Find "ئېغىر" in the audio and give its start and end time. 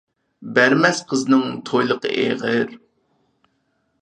2.25-2.75